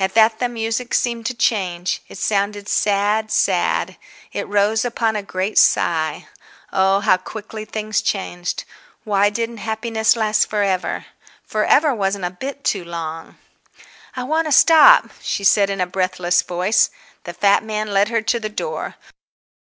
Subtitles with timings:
[0.00, 3.96] At that the music seemed to change; it sounded sad, sad;
[4.32, 6.26] it rose upon a great sigh.
[6.72, 8.64] Oh, how quickly things changed!
[9.04, 11.06] Why didn't happiness last for ever?
[11.44, 13.38] For ever wasn't a bit too long.
[14.16, 16.90] "I want to stop," she said in a breathless voice.
[17.22, 18.96] The fat man led her to the door.